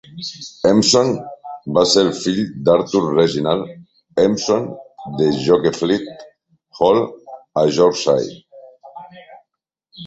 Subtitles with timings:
[0.69, 1.11] Empson
[1.77, 4.67] va ser el fill d'Arthur Reginald Empson
[5.21, 6.27] de Yokefleet
[6.81, 7.03] Hall,
[7.63, 8.39] a Yorkshire.